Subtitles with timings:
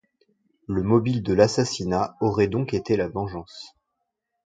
[0.65, 3.75] Le mobile de l'assassinat aurait donc été la vengeance.